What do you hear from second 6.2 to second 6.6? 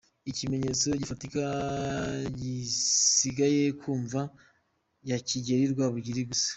gusa.